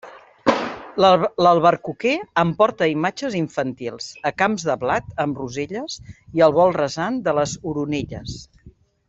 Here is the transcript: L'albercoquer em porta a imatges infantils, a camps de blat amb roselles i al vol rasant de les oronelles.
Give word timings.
L'albercoquer 1.47 2.13
em 2.43 2.53
porta 2.61 2.85
a 2.85 2.89
imatges 2.93 3.35
infantils, 3.41 4.07
a 4.31 4.33
camps 4.43 4.65
de 4.71 4.77
blat 4.87 5.13
amb 5.27 5.43
roselles 5.43 5.99
i 6.41 6.45
al 6.49 6.57
vol 6.59 6.75
rasant 6.81 7.21
de 7.29 7.37
les 7.43 7.55
oronelles. 7.75 8.37